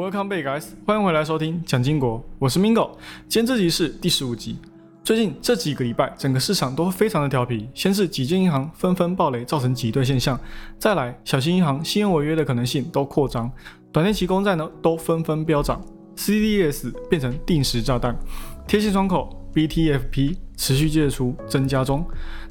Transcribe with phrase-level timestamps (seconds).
[0.00, 0.64] Welcome back, guys！
[0.86, 2.92] 欢迎回来收听蒋经国，我是 Mingo。
[3.28, 4.56] 今天这集是第十五集。
[5.04, 7.68] 最近这几个礼拜，整个市场都非常的调皮。
[7.74, 10.34] 先是几间银行纷纷暴雷，造成挤兑现象；
[10.78, 13.52] 再来，小型银行信用违约的可能性都扩张，
[13.92, 15.84] 短天期公债呢都纷纷飙涨
[16.16, 18.18] ，CDS 变成定时炸弹，
[18.66, 22.02] 贴现窗口 BTFP 持续借出增加中。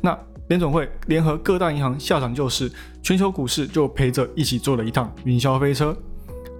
[0.03, 0.15] 那
[0.49, 2.71] 联总会联合各大银行下场救市，
[3.01, 5.97] 全球股市就陪着一起坐了一趟云霄飞车。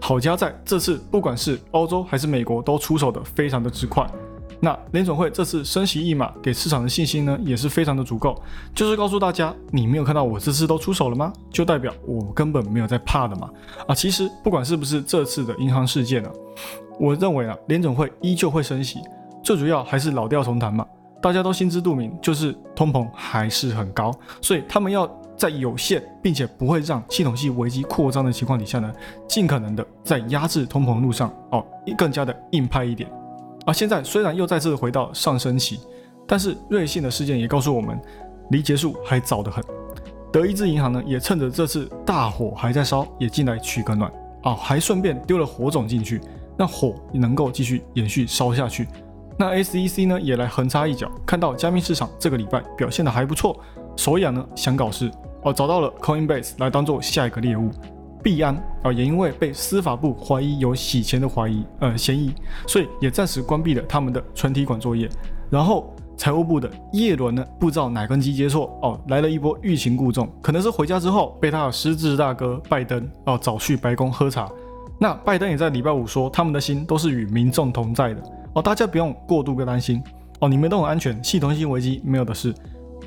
[0.10, 4.04] 好家在这次不管是欧洲还是美国都出手的非常的之快。
[4.60, 8.42] 那联总会这次升息一码，给市场的信心呢也是非常的足够，
[8.74, 11.32] 就是告诉大家，你没有看到我这次都出手了吗？
[11.52, 13.52] 就代表我根本没有在怕的嘛。
[13.88, 16.32] 啊，其实不管是不是这次的银行事件呢，
[17.00, 18.98] 我认为啊，联总会依旧会升息，
[19.44, 20.84] 最主要还是老调重弹嘛。
[21.22, 25.08] 大家都心知肚明，就是通膨还是很高，所以他们要
[25.40, 28.94] 在有限并且不会让系统性危机扩张的情况底下呢，
[29.26, 31.66] 尽可能的在压制通膨路上哦，
[31.98, 33.10] 更加的硬派一点。
[33.66, 35.80] 而现在虽然又再次回到上升期，
[36.28, 37.98] 但是瑞信的事件也告诉我们，
[38.52, 39.64] 离结束还早得很。
[40.32, 44.12] 德意志银行呢，也趁着这次大火还在烧，也进来取个暖
[44.44, 46.20] 啊，还顺便丢了火种进去，
[46.58, 48.88] 让火也能够继续延续烧下去。
[49.38, 53.58] 那 SEC 呢也来横插一脚，看到加密市场这个礼拜表现的还不错，
[53.96, 55.10] 手痒呢想搞事
[55.44, 57.70] 哦，找到了 Coinbase 来当做下一个猎物。
[58.22, 62.34] 币安啊也因为被司法部怀疑有洗钱的怀疑呃嫌疑，
[62.68, 65.10] 所以也暂时关闭了他们的存提款作业。
[65.50, 74.52] 然后财务部的叶伦呢不知道哪根筋接错哦，来了一波欲擒故纵，可能是回家之后被他的失智大哥拜登哦找去白宫喝茶。
[75.00, 78.22] 那拜登也在礼拜五说，他们的心都是与民众同在的。
[78.52, 80.04] 哦，大家不用过度的担心
[80.42, 82.54] 哦，你们都很安全，系统性危机没有的事。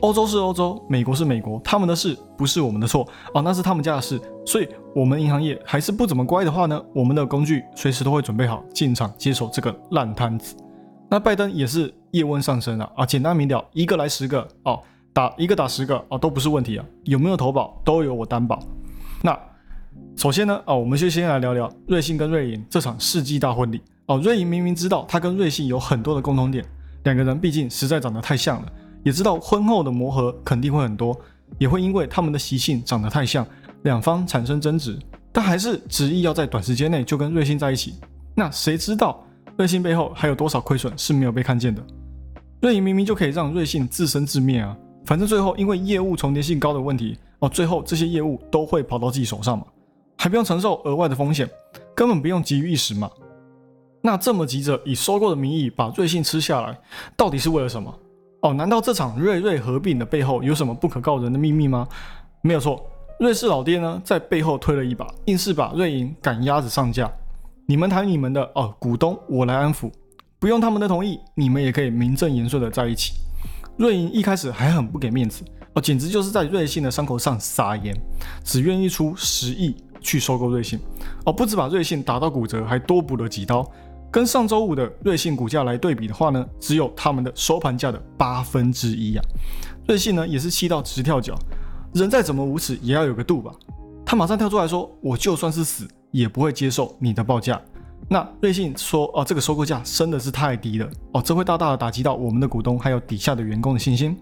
[0.02, 4.20] 欧洲是欧洲，美国是美国，他们的事不是我们的错哦，那是他们家的事。
[4.44, 10.56] 所以，我们银行业还是不怎么乖的话呢，我们的工具随时都会准备好进场接手这个烂摊子。
[11.08, 14.80] 那拜登也是叶问上升了啊，简单明了，一个来十个哦，
[15.12, 18.58] 打一个打十个哦，都不是问题啊，有没有投保都有我担保。
[19.22, 19.38] 那
[20.16, 23.80] 首先呢，哦，我们就先来聊聊瑞信跟瑞银这场世纪大婚礼。
[24.06, 26.64] 哦，瑞银明明知道他跟瑞信有很多的共同点，
[27.04, 31.18] 两个人毕竟实在长得太像了，也知道婚后的磨合肯定会很多，
[31.58, 33.46] 也会因为他们的习性长得太像，
[33.82, 34.98] 两方产生争执，
[35.32, 37.94] 但还是执意要在短时间内就跟瑞信在一起。
[38.34, 39.24] 那谁知道
[39.56, 41.82] 瑞信背后还有多少亏损是没有被看见的？
[42.60, 49.66] 瑞银明明就可以让瑞信自生自灭啊，反正最后因为业务重叠性高的问题，哦，最后这些业务都会跑到自己手上嘛，
[50.16, 51.50] 还不用承受额外的风险，
[51.94, 53.10] 根本不用急于一时嘛。
[54.00, 56.78] 那这么急着以收购的名义把瑞信吃下来，
[57.16, 57.92] 到底是为了什么？
[58.42, 61.86] 哦，难道这场瑞瑞合并的背后有什么不可告人的秘密吗？
[62.42, 62.84] 没有错，
[63.20, 67.08] 瑞士老爹呢在背后推了一把，硬是把瑞银赶鸭子上架。
[67.66, 69.88] 你们谈你们的哦，股东我来安抚，
[70.40, 73.12] 不用他们的同意，你们也可以名正言顺的在一起。
[73.76, 77.96] 瑞银一开始还很不给面子哦，简直就是在瑞信的伤口上撒盐，
[78.42, 80.80] 只愿意出十亿去收购瑞信
[81.24, 83.64] 哦，不止把瑞信打到骨折，还多补了几刀。
[84.12, 89.22] 跟上周五的瑞信股价来对比的话呢，只有他们的收盘价的八分之一呀。
[89.88, 91.34] 瑞信呢也是气到直跳脚，
[91.94, 93.50] 人再怎么无耻也要有个度吧。
[94.04, 97.58] 他马上跳出来说：“我就算是死也不会接受你的报价。”
[98.06, 104.14] 那瑞信说：“哦，这个收购价真的是太低了哦，这会大大的打击到我们的股东还有底下的员工的信心。”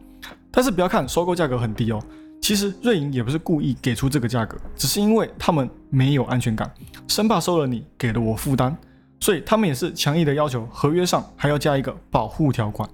[0.52, 2.00] 但是不要看收购价格很低哦，
[2.40, 6.72] 其实瑞银也不是故意给出这个价格，只是因为他们没有安全感，
[7.08, 8.76] 生怕收了你给了我负担。
[9.20, 12.88] 所以他们也是强硬的要求，合约上还要加一个保护条款。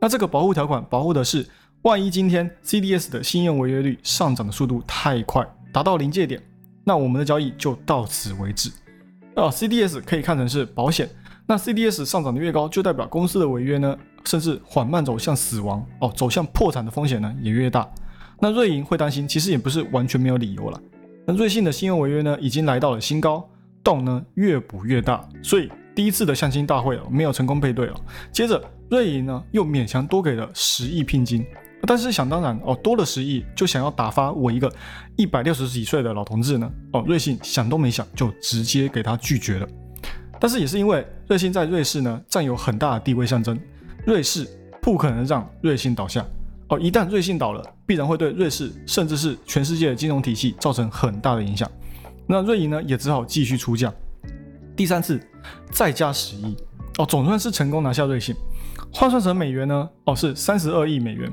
[0.00, 1.46] 那这个保护条款保护的是，
[1.82, 6.42] 万一今天 CDS 的信用违约率上涨的速度太快，达到临界点，
[6.84, 8.70] 那我们的交易就到此为止。
[9.34, 11.08] 啊，CDS 可以看成是保险。
[11.46, 17.90] 那 CDS 上涨的越高，就代表公司的违约呢，甚至缓慢走向死亡哦，走向破产的风险呢也越大。
[18.38, 20.80] 那瑞银会担心，其实也不是完全没有理由了。
[21.26, 23.48] 那瑞信的信用违约呢，已经来到了新高。
[23.82, 27.94] 洞呢越补越大，所以第一次的相亲大会哦没有成功配对哦。
[28.32, 31.44] 接着瑞银呢又勉强多给了十亿聘金，
[31.86, 34.72] 但是想当然哦多了十亿就想要打发我一个
[35.16, 39.66] 一百六十几岁的老同志呢哦瑞信想都没想就直接给他拒绝了。
[40.38, 43.58] 但是也是因为瑞信在瑞士呢占有很大的地位象征，
[44.06, 44.48] 瑞士
[44.80, 46.24] 不可能让瑞信倒下
[46.68, 51.70] 哦，一旦瑞信倒了，必然会对瑞士甚至是全世界的金融体系造成很大的影响。
[52.30, 53.92] 那瑞银呢也只好继续出价，
[54.76, 55.20] 第三次
[55.72, 56.56] 再加十亿
[56.96, 58.32] 哦，总算是成功拿下瑞信，
[58.92, 61.28] 换算成美元呢哦是三十二亿美元。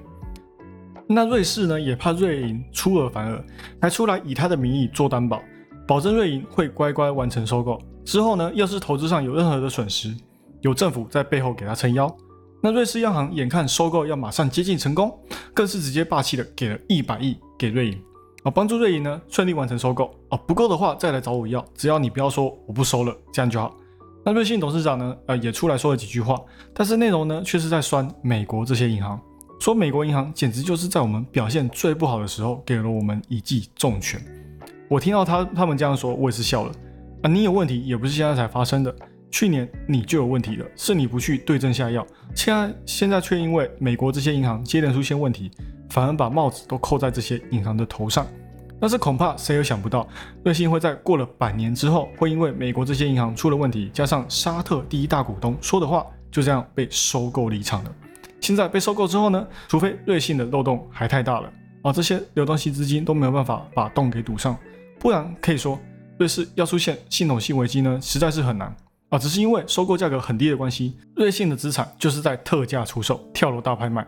[1.08, 3.46] 那瑞士呢也怕瑞银出尔反尔，
[3.80, 5.40] 还出来以他的名义做担保，
[5.88, 10.12] 保证瑞银会乖乖完成收购，之后呢，要是投资上有任何的损失，
[10.62, 12.12] 有政府在背后给他撑腰。
[12.60, 15.16] 那瑞士央行眼看收购要马上接近成功，
[15.54, 18.02] 更是直接霸气的给了一百亿给瑞银，
[18.48, 20.10] 啊，帮助瑞银呢顺利完成收购。
[20.30, 23.76] 啊，不够的话再来找我要，只要你不要说我不收了，这样就好。
[24.24, 26.40] 那瑞信董事长呢，呃，也出来说了几句话，
[26.74, 29.20] 但是内容呢却是在酸美国这些银行，
[29.60, 34.22] 说美国银行简直就是在我们表现最不好的时候给了我们一记重拳。
[34.88, 36.72] 我听到他他们这样说，我也是笑了。
[37.24, 38.96] 啊，你有问题也不是现在才发生的。
[39.30, 45.52] 去年你就有问题了，是你不去对症下药，现在现在却因为美国这些银行接连出现问题，
[45.90, 48.26] 反而把帽子都扣在这些银行的头上。
[48.80, 50.08] 但是恐怕谁也想不到，
[50.44, 57.92] 瑞信会在过了百年之后，会因为美国这些银行出了问题，加上沙特第一大股东说的话，就这样被收购离场了。
[58.40, 61.52] 现在被收购之后呢，除非瑞信的漏洞还太大了，
[61.82, 64.56] 啊，这些流动性资金都没有办法把洞给堵上，
[65.00, 65.80] 不然可以说
[66.20, 68.74] 瑞士要出现系统性危机呢，实在是很难。
[69.10, 74.06] 啊，只是因为收购价格很低的关系，瑞信的资产就是在特价出售、跳楼大拍卖。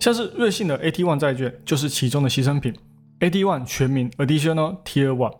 [0.00, 2.74] 像是瑞信的 AT One 债券就是其中的牺牲品。
[3.20, 5.36] AT One 全名 Additional Tier One，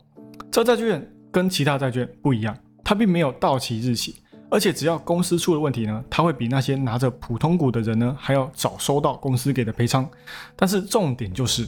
[0.50, 4.16] 这债券跟其他债券不一样，它并没有到期日期，
[4.50, 10.06] 而且只要公司出了问题呢，它会比那些拿着普通股的人呢还要早收到公司给的赔偿。
[10.56, 11.66] 但是重点就是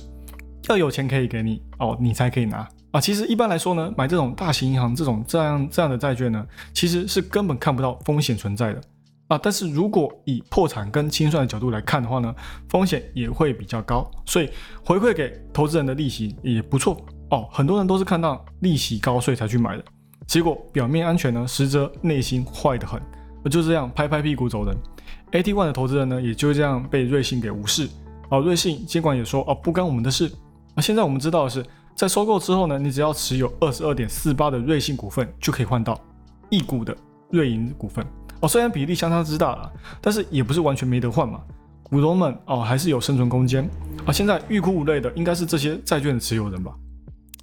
[0.68, 2.68] 要有钱可以给你哦，你才可以拿。
[2.92, 6.44] 啊，其实一般来说呢，买这种大型银行这种这样这样的债券呢，
[6.74, 8.80] 其实是根本看不到风险存在的
[9.28, 9.38] 啊。
[9.40, 12.34] 但是如果以破产跟清算的角度来看的话呢，
[12.68, 14.50] 风险也会比较高，所以
[14.84, 17.00] 回馈给投资人的利息也不错
[17.30, 17.46] 哦。
[17.52, 19.84] 很多人都是看到利息高所以才去买的，
[20.26, 23.00] 结果表面安全呢，实则内心坏得很，
[23.48, 24.76] 就这样拍拍屁股走人。
[25.30, 27.88] AT One 的投资人呢，也就这样被瑞信给无视。
[28.30, 30.28] 哦，瑞信监管也说哦，不干我们的事。
[30.74, 31.64] 那现在我们知道的是。
[31.94, 36.00] 在收购之后呢，你只要持有二十二点四八的瑞信股份，就可以换到
[36.48, 36.96] 一股的
[37.30, 38.04] 瑞银股份
[38.40, 38.48] 哦。
[38.48, 41.40] 虽然比例相差之大了，但是也不是完全没得换嘛。
[41.82, 43.68] 股东们哦，还是有生存空间
[44.06, 44.12] 啊。
[44.12, 46.72] 现在欲哭无泪的应该是这些债券的持有人吧？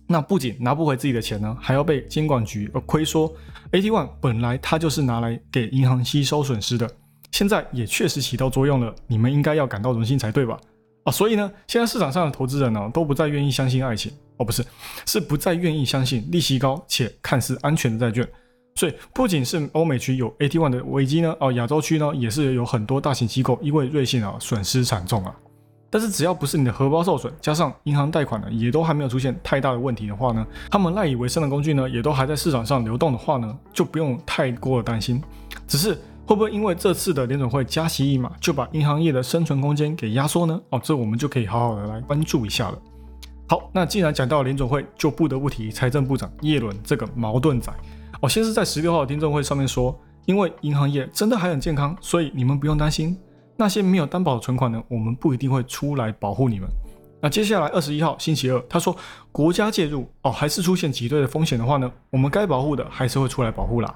[0.08, 3.30] 那不仅拿不回自己的钱呢，还要被监管局呃亏说
[3.74, 6.90] ，AT One 本来它就是拿来给银行吸收损失的，
[7.32, 10.58] 现在也确实起到作用了，你们应该要感到荣幸才对吧？
[11.04, 14.12] 啊，所以呢，现在市场上的投资人呢，都不再愿意相信爱情。
[14.38, 14.66] 哦，不是，
[15.06, 18.28] 是不再愿意相信利息高且看似安全的债券。
[18.76, 25.36] 所以不仅是欧美区有 AT1 的危机呢，哦，亚洲区呢也是有很多大型机构因为瑞信啊损失惨重啊。
[25.90, 35.20] 但是只要不是你的荷包受损，加上银行贷款呢也都还没有出现太大的问题的话呢，他们赖以为生的工具呢也都还在市场上流动的话呢，就不用太过担心。
[35.66, 40.62] 只是会不会因为这次的联准会加息一码，就把银行业的生存空间给压缩呢？
[40.70, 42.78] 哦，这我们就可以好好的来关注一下了。
[43.50, 47.72] 好，那既然讲到联总会，就不得不提财政部长耶伦这个矛盾仔。
[48.20, 53.18] 哦，先是在十六号的听证会上面说，因为银行业真的还很健康，所以你们不用担心
[53.56, 56.68] 那些没有担保的存款呢，我们不一定会出来保护你们。
[57.22, 58.94] 那接下来二十一号星期二，他说
[59.32, 63.96] 国家介入哦，还是出现挤兑的风险的话呢，我们该保护的还是会出来保护啦。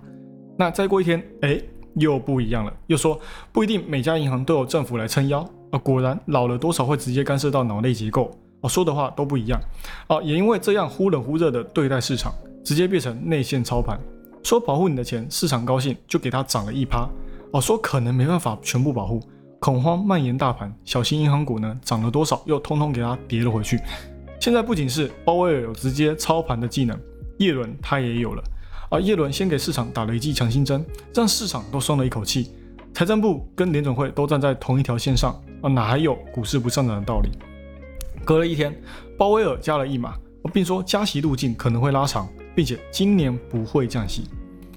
[0.58, 1.62] 那再过一天，哎，
[1.96, 3.20] 又不一样了，又说
[3.52, 5.80] 不一定每家银行都有政府来撑腰啊。
[5.80, 8.32] 果然老了多少会直接干涉到脑内结构。
[8.62, 9.60] 哦，说的话都不一样，
[10.08, 14.00] 哦，也因为这样忽冷忽热的对待市场，直接变成内线操盘，
[14.44, 17.10] 说保护你的钱，市场高兴就给它涨了一趴，
[17.52, 19.20] 哦，说可能没办法全部保护，
[19.60, 23.80] 恐慌蔓延大盘，小型银行股呢涨了多少，又通通给它跌了回去。
[24.40, 27.00] 现在不仅是鲍威尔有直接操盘的技能，
[27.38, 28.44] 叶伦他也有了，
[28.90, 32.52] 啊，叶伦先给市场打了一剂强心针，让市场都松了一口气，
[32.94, 37.30] 财政部跟联总会都站在同一条线上，啊，哪还有股市不上涨的道理？
[38.24, 38.74] 隔了一天，
[39.18, 40.16] 鲍威尔加了一码，
[40.54, 44.24] 并说加息路径可能会拉长，并且今年不会降息，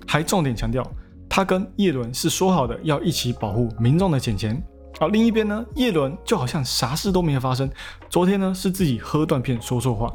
[0.06, 0.86] 还重点强调
[1.28, 4.62] 他跟叶伦是说好的要一起保护民众的钱钱。
[5.00, 7.68] 而另一边呢，叶伦就好像啥事都没有发生。
[8.08, 10.08] 昨天呢是自己喝断片说错话，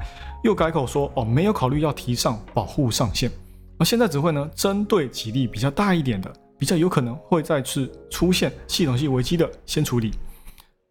[0.43, 3.29] 又改口说哦没有考虑要提上保护上限，
[3.77, 10.11] 而现在只会呢针对几例比较大一点的，比较有可能会再次出现系统性危机的先处理。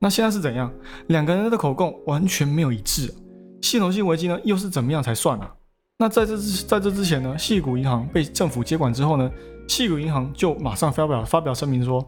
[0.01, 0.73] 那现在是怎样？
[1.09, 3.13] 两个人的口供完全没有一致，
[3.63, 5.53] 系统性危机呢又是怎么样才算啊？
[5.99, 9.29] 那在这之在这之前呢，细谷银行被政府接管之后呢，
[9.67, 12.01] 细谷银行就马上发表发表声明说，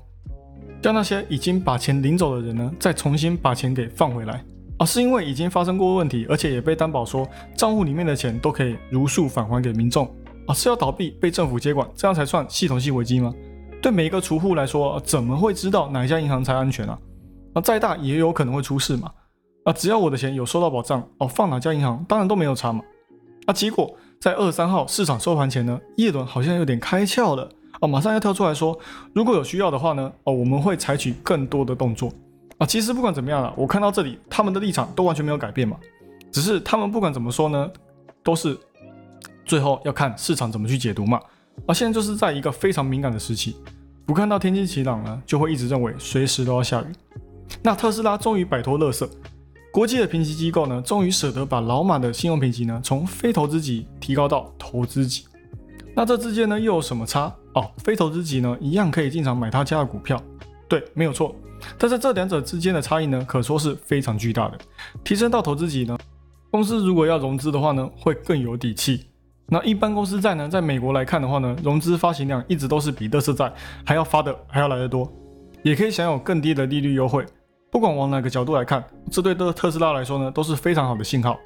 [0.80, 4.44] 叫那些已经把钱领走的人呢，再重新把钱给放回来
[4.78, 10.06] 啊，是因为已经发生过问题，而且也被担保说账户里面的钱都可以如数返还给民众
[10.46, 13.34] 啊，是要倒闭被政府接管，这样才算系统性危机吗？
[13.82, 16.96] 对每一个储户来说，怎么会知道哪家银行才安全啊？
[17.52, 19.10] 啊，再大也有可能会出事嘛！
[19.64, 22.82] 啊，只要我的钱有收到保障，哦，放哪家银行当然都没有差嘛！
[23.46, 27.48] 啊，结果在二三号市场收盘前呢，叶伦好像有点开窍了
[27.80, 28.78] 哦，马上要跳出来说，
[29.12, 32.12] 如果有需要的话呢，哦，我们会采取更多的动作
[32.58, 32.66] 啊。
[32.66, 35.76] 其实不管怎么样了，我看到这里，他们的立场都完全没有改变嘛，
[36.30, 37.70] 只是他们不管怎么说呢，
[38.22, 38.56] 都是
[39.44, 41.20] 最后要看市场怎么去解读嘛。
[41.66, 43.56] 而现在就是在一个非常敏感的时期，
[44.06, 46.86] 不看到天气晴朗呢，就会一直认为随时都要下雨。
[47.62, 49.08] 那特斯拉终于摆脱乐色。
[49.72, 55.24] 国际的评级机构呢，终于舍得把老马的信用评级呢，从非投资级提高到投资级。
[55.94, 57.32] 那这之间呢，又有什么差？
[57.54, 60.20] 哦，非投资级呢，一样可以进场买他家的股票。
[60.68, 61.34] 对，没有错。
[61.76, 64.58] 但是这两者之间的差异呢，可说是非常巨大的。
[65.04, 65.96] 提升到投资级呢，
[66.50, 69.06] 公司如果要融资的话呢，会更有底气。
[69.46, 73.52] 那一般公司债呢，在美国来看的话呢，融资发行量一直都是比乐色债
[73.84, 75.12] 还要发的还要来得多，
[75.62, 77.24] 也可以享有更低的利率优惠。
[77.70, 81.38] 不管往哪个角度来看，这对特特斯拉来说呢，都是非常好的信号。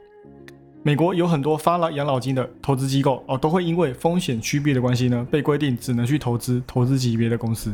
[0.83, 7.73] 美国有很多发了养老金的投资机构哦，都会因为风险区别的关系呢，被规定只能去投资投资级别的公司。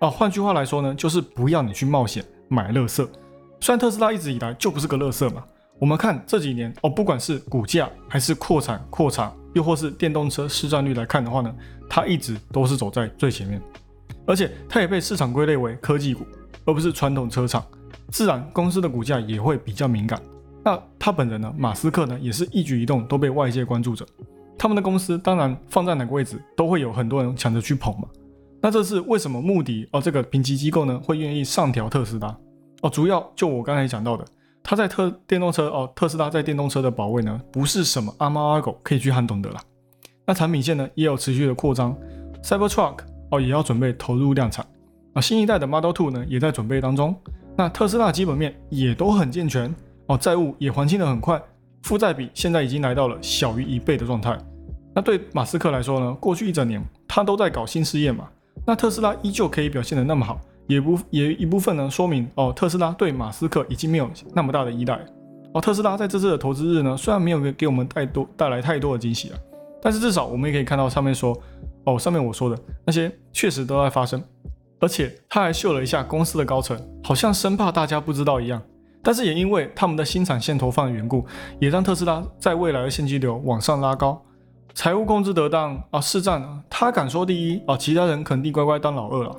[0.00, 3.08] 哦，换句话来说呢，就是不要你去冒险买乐色。
[3.60, 5.44] 虽然特斯拉一直以来就不是个乐色嘛，
[5.78, 11.54] 我们看这几年哦，不管是股价还是扩产扩产，又或是电动车市占率来看的话呢，
[11.88, 13.60] 它一直都是走在最前面，
[14.26, 16.24] 而且它也被市场归类为科技股。
[16.68, 17.64] 而不是传统车厂，
[18.10, 20.20] 自然公司的股价也会比较敏感。
[20.62, 21.50] 那他本人呢？
[21.56, 22.18] 马斯克呢？
[22.20, 24.06] 也是一举一动都被外界关注着。
[24.58, 28.06] 他们的公司当然放在哪个位置，都会有很多人抢着去捧嘛。
[28.60, 29.40] 那这是为什么？
[29.40, 32.36] 目的哦，这个评级机构呢会愿意上调特斯拉
[32.82, 34.22] 哦，主要就我刚才讲到的，
[34.62, 39.62] 他在特电动车哦，特斯拉在电动车的保卫呢，不是什么阿猫阿狗可以去撼动的啦。
[40.26, 41.96] 那产品线呢也有持续的扩张
[42.42, 42.98] ，Cybertruck
[43.30, 44.66] 哦也要准备投入量产。
[45.20, 47.14] 新一代的 Model Two 呢，也在准备当中。
[47.56, 49.74] 那特斯拉基本面也都很健全
[50.06, 51.40] 哦，债务也还清的很快，
[51.82, 54.38] 负债比现在已经来到了小于一倍的状态。
[54.94, 58.28] 那对马斯克来说呢，过去一整年他都在搞新事业嘛，
[58.64, 64.98] 那特斯拉依旧可以表现的那么好，也不也一部分呢说明哦，特斯拉对马斯克已经没有那么大的依赖。
[65.54, 69.38] 哦，特斯拉在这次的投资日呢，虽然没有给给我们带多带来太多的惊喜啊，
[69.82, 71.36] 但是至少我们也可以看到上面说
[71.84, 74.22] 哦，上面我说的那些确实都在发生。
[74.80, 78.62] 而且他还秀了一下公司的高层，好像生怕大家不知道一样。
[79.02, 81.24] 但是也因为他们的新产线投放的缘故，
[81.60, 84.20] 也让特斯拉在未来的现金流往上拉高，
[84.74, 89.34] 财务控制得当啊，市占他敢说第一啊，其他人肯定乖乖当老二了。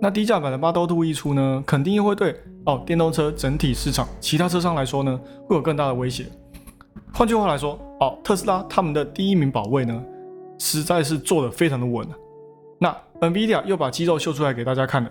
[0.00, 2.36] 那低价版的 Model 2一出呢，肯定又会对
[2.66, 6.26] 哦电动车整体市场其他车商来说呢，会有更大的威胁。
[7.12, 10.02] 换句话来说，哦特斯拉他们的第一名保卫呢，
[10.58, 12.06] 实在是做的非常的稳。
[12.78, 12.94] 那
[13.30, 15.10] NVIDIA 又把肌肉秀出来给大家看了，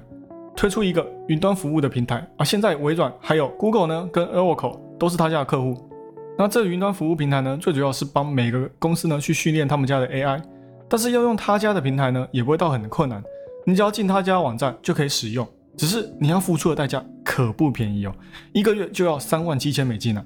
[0.56, 2.46] 推出一个云端服务的平台啊。
[2.46, 5.90] 现在微软还有 Google 呢，跟 Oracle 都是他家的客户。
[6.38, 10.42] 那这云端服务平台呢，最主要是帮每个公司呢去训练他们家的 AI。
[10.90, 13.24] 但是要用他家的平台呢，也不会到很困难，
[13.66, 15.48] 你只要进他家网站就可以使用。
[15.76, 18.14] 只是你要付出的代价可不便宜哦，
[18.52, 20.24] 一个月就要三万七千美金呢。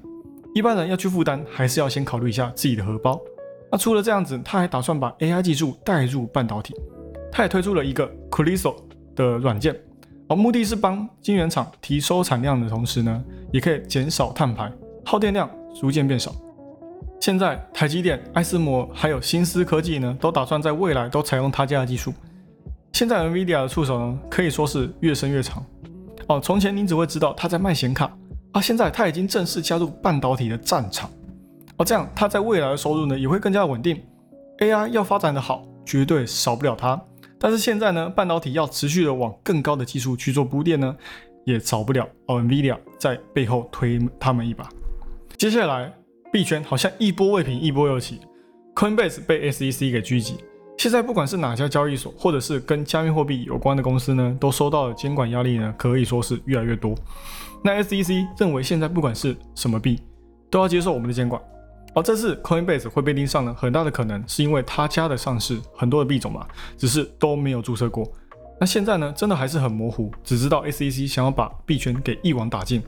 [0.54, 3.18] 一般人要去负担，还是要先考虑一下自己的荷包。
[3.70, 6.74] 那除了这样子，他还打算把 AI 技术带入半导体。
[7.38, 8.04] 他也推出了一个
[8.36, 8.74] c r i s o
[9.14, 9.72] 的软件，
[10.26, 14.68] 而目的是帮晶圆厂提收产量的同时呢，也可以减少碳排，
[15.04, 16.34] 耗电量逐渐变少。
[17.20, 22.12] 现在台积电、爱思摩还有新思科技呢，都打算在未来都采用他家的技术。
[22.92, 25.64] 现在 NVIDIA 的触手呢，可以说是越伸越长。
[26.26, 28.12] 哦，从前您只会知道他在卖显卡，
[28.50, 31.08] 啊，现在他已经正式加入半导体的战场。
[31.76, 34.02] 哦，这样他在未来的收入呢，也会更加稳定。
[34.58, 37.00] AI 要发展的好，绝对少不了他。
[37.38, 40.96] 但是现在呢，半导体要持续的往更高的技术去做铺垫呢，
[41.44, 44.68] 也少不了 Nvidia 在背后推他们一把。
[45.36, 45.92] 接下来
[46.32, 48.20] 币圈好像一波未平一波又起
[48.74, 50.36] ，Coinbase 被 SEC 给狙击。
[50.76, 56.94] 现在不管是哪家交易所，或者是跟加密货币有关的公司呢，都收到了监管压力呢，可以说是越来越多。
[57.64, 60.00] 那 SEC 认为现在不管是什么币，
[60.50, 61.42] 都要接受我们的监管。
[61.98, 68.08] 而这次 Coinbase 会被盯上呢，很大的可能是因为他家的上市很多的币种嘛，只是都没有注册过。
[68.60, 72.80] 那现在呢，真的还是很模糊，只知道 SEC 想要把币圈给一网打尽，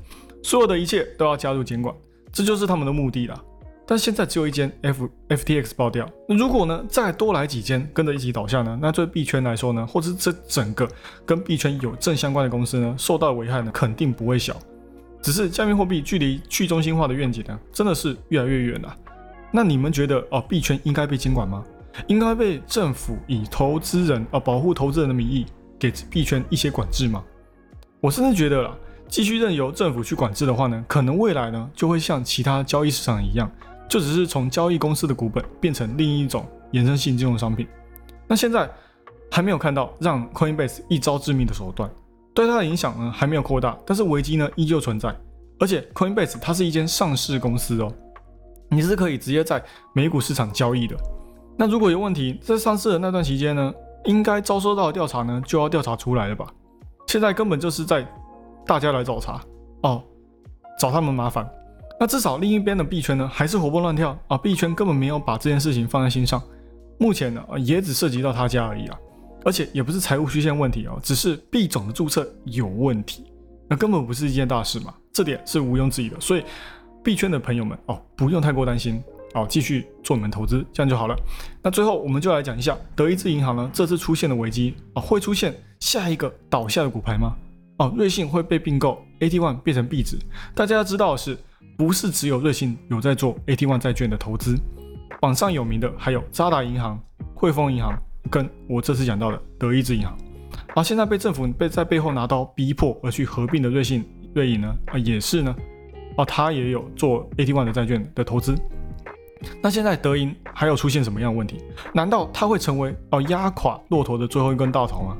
[0.45, 1.93] 所有的一切都要加入监管，
[2.33, 3.45] 这就是他们的目的了。
[3.85, 10.88] 但现在只有一间 F FTX 爆掉，那如果呢再多来几间跟着一起倒下呢，那对币圈来说呢，或是这整个
[11.26, 14.57] 跟币圈有正相关的公司呢，受到的危害呢，肯定不会小。
[15.23, 18.97] 只是加密货币距离去中心化的愿景呢，真的是越来越远了。
[19.53, 21.65] 那你们觉得哦，币圈应该被监管吗？
[22.07, 25.45] 应该被政府以投资人啊保护投资人的名义
[25.79, 27.23] 给币圈一些管制吗？
[28.00, 28.75] 我甚至觉得啦，
[29.09, 33.50] 继续任由政府去管制的话呢，可能未来呢就会像其他交易市场一样，
[33.89, 37.67] 就只是从交易公司的股本变成另一种衍生性金融商品。
[38.29, 38.71] 那现在
[39.31, 41.91] 还没有看到让 Coinbase 一招致命的手段，
[42.35, 45.15] 对它的影响呢还没有扩大，但是危机呢依旧存在。
[45.59, 47.93] 而且 Coinbase 它是一间上市公司哦，
[48.71, 50.97] 你是可以直接在美股市场交易的。
[51.57, 53.73] 那如果有问题，在上市的那段期间呢，
[54.05, 56.47] 应该遭受到的调查呢就要调查出来了吧？
[57.07, 58.07] 现在根本就是在
[58.65, 59.41] 大家来找茬
[59.83, 60.03] 哦，
[60.79, 61.47] 找他们麻烦。
[61.99, 66.41] 那至少另一边的币圈呢还是活蹦乱跳啊，币圈根本没有把这件事情放在心上。
[66.99, 68.99] 目前呢也只涉及到他家而已啊，
[69.45, 73.25] 而且也不是财务虚线问题哦，只是币种的注册有问题，
[73.69, 76.21] 那根本不是一件大事嘛，这点是毋庸置疑的。
[76.21, 76.45] 所以
[77.03, 79.03] 币圈的朋友们哦，不用太过担心
[79.35, 81.17] 哦，继续做你们投资，这样就好了。
[81.63, 85.55] 那最后我们就来讲一下德意志银行呢这次出现的危机啊，会出现。
[85.81, 87.35] 下一个倒下的股牌吗？
[87.79, 90.19] 哦，瑞信会被并购，AT One 变成币值。
[90.55, 91.39] 大家要知道的是，
[91.79, 94.59] 不是只有瑞信有在做 AT One 债券的投资，
[95.23, 97.03] 榜上有名的还有渣打银行、
[97.35, 100.17] 汇丰银行，跟我这次讲到的德意志银行。
[100.75, 104.75] 而现在被政府被在背后拿刀逼迫而去合并的瑞信、瑞银呢？
[104.87, 105.55] 啊，也是呢。
[106.17, 108.55] 哦，他也有做 AT One 的债券的投资。
[109.62, 111.57] 那现在德银还有出现什么样的问题？
[111.95, 115.17] 难道它会成为哦压垮骆驼的最后一根稻草吗？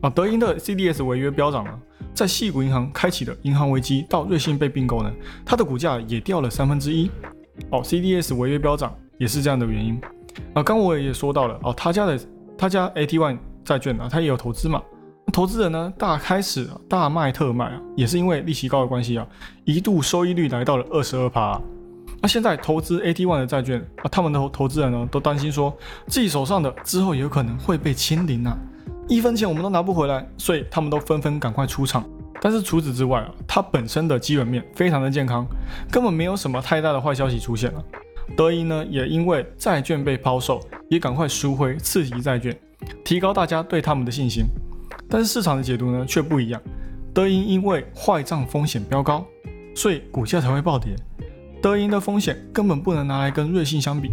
[0.00, 1.78] 啊，德银的 CDS 违约飙涨了，
[2.12, 5.12] 在细谷银行开启的银行危机到瑞信被并购呢，
[5.44, 7.08] 它的股价也掉了三分之一。
[7.70, 10.00] 哦，CDS 违约飙涨也是这样的原因。
[10.54, 12.18] 啊，刚我也说到了，哦，他家的
[12.56, 14.82] 他家 AT One 债券啊，他也有投资嘛，
[15.32, 19.26] 投资人呢大开始大卖特卖啊，也是因为利息高的关系啊，
[19.64, 21.60] 一度收益率来到了二十二趴。
[22.20, 28.56] 那现在投资 AT One 的债券啊，他们的投资人呢都担心说自己手上的之后有可能会被清零啊。
[29.08, 32.04] 一分钱我们都拿不回来，所以他们都纷纷赶快出场。
[32.40, 35.46] 但是除此之外啊，它本身的基本面非常的健康，
[35.90, 37.84] 根本没有什么太大的坏消息出现了。
[38.36, 42.58] 德银呢也因为债券被抛售，也赶快赎回次级债券，
[43.04, 44.44] 提高大家对他们的信心。
[45.08, 46.60] 但是市场的解读呢却不一样，
[47.12, 49.24] 德银因为坏账风险飙高，
[49.74, 50.94] 所以股价才会暴跌。
[51.60, 54.10] 德银的风险根本不能拿来跟瑞信相比。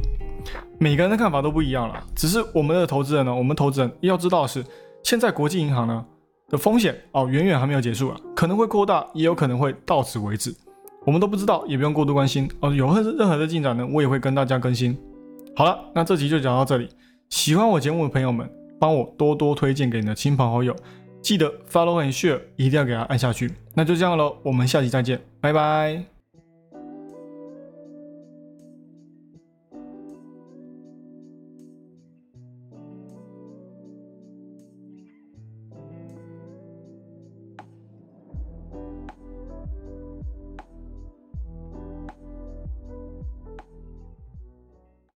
[0.78, 4.64] 每个人的看法都不一样了，只是我们的投资人呢，我们投资人要知道的是，
[5.04, 6.06] 现在国际银行呢
[6.48, 10.56] 的风险哦，远远还没有结束啊，可能会扩大，也有可能会到此为止，
[11.10, 12.72] 我们都不知道，也不用过度关心哦。
[12.72, 14.96] 有任任何的进展呢，我也会跟大家更新。
[15.56, 16.88] 好了，那这集就讲到这里，
[17.30, 18.48] 喜欢我节目的朋友们，
[18.80, 20.76] 帮我多多推荐给你的亲朋好友，
[21.20, 23.52] 记得 follow and share，一定要给他按下去。
[23.74, 26.19] 那就这样喽，我们下期再见，拜拜。